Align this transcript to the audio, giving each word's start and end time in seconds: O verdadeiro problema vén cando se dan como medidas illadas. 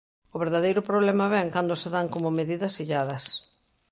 O 0.35 0.37
verdadeiro 0.43 0.87
problema 0.89 1.31
vén 1.35 1.47
cando 1.55 1.73
se 1.81 1.89
dan 1.95 2.07
como 2.13 2.35
medidas 2.39 2.79
illadas. 2.83 3.23